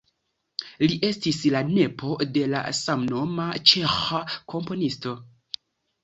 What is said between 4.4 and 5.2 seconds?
komponisto.